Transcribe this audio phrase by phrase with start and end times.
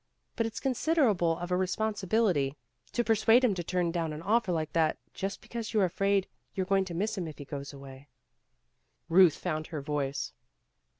[0.35, 2.55] But it's considerable of a responsibility
[2.93, 6.65] to persuade him to turn down an offer like that, just because you're afraid you're
[6.65, 8.07] going to miss him if he goes away."
[9.11, 10.33] Euth found her voice.